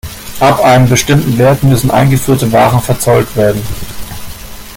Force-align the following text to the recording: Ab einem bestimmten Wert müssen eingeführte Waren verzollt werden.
Ab 0.39 0.59
einem 0.61 0.89
bestimmten 0.89 1.37
Wert 1.37 1.61
müssen 1.61 1.91
eingeführte 1.91 2.51
Waren 2.51 2.81
verzollt 2.81 3.35
werden. 3.35 3.61